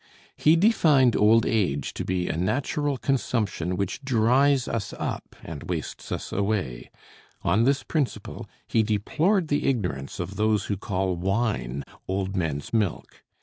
He 0.35 0.55
defined 0.55 1.15
old 1.15 1.45
age 1.45 1.93
to 1.93 2.03
be 2.03 2.27
a 2.27 2.35
natural 2.35 2.97
consumption 2.97 3.77
which 3.77 4.01
dries 4.01 4.67
us 4.67 4.95
up 4.97 5.35
and 5.43 5.69
wastes 5.69 6.11
us 6.11 6.31
away; 6.31 6.89
on 7.43 7.65
this 7.65 7.83
principle 7.83 8.49
he 8.65 8.81
deplored 8.81 9.47
the 9.49 9.65
ignorance 9.67 10.19
of 10.19 10.37
those 10.37 10.63
who 10.65 10.75
call 10.75 11.15
wine 11.15 11.83
"old 12.07 12.35
men's 12.35 12.73
milk." 12.73 13.21